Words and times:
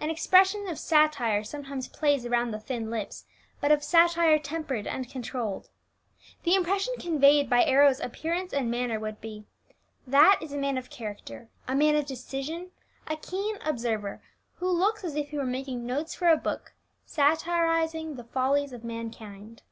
An 0.00 0.10
expression 0.10 0.66
of 0.66 0.80
satire 0.80 1.44
sometimes 1.44 1.86
plays 1.86 2.26
around 2.26 2.50
the 2.50 2.58
thin 2.58 2.90
lips, 2.90 3.24
but 3.60 3.70
of 3.70 3.84
satire 3.84 4.36
tempered 4.36 4.84
and 4.84 5.08
controlled. 5.08 5.70
The 6.42 6.56
impression 6.56 6.94
conveyed 6.98 7.48
by 7.48 7.62
Arrows' 7.62 8.00
appearance 8.00 8.52
and 8.52 8.68
manner 8.68 8.98
would 8.98 9.20
be, 9.20 9.44
"That 10.08 10.40
is 10.42 10.52
a 10.52 10.58
man 10.58 10.76
of 10.76 10.90
character, 10.90 11.50
a 11.68 11.76
man 11.76 11.94
of 11.94 12.04
decision, 12.06 12.72
a 13.06 13.16
keen 13.16 13.58
observer, 13.64 14.20
who 14.54 14.68
looks 14.68 15.04
as 15.04 15.14
if 15.14 15.28
he 15.28 15.36
were 15.36 15.46
making 15.46 15.86
notes 15.86 16.16
for 16.16 16.30
a 16.30 16.36
book 16.36 16.72
satirizing 17.06 18.16
the 18.16 18.24
follies 18.24 18.72
of 18.72 18.82
mankind." 18.82 19.62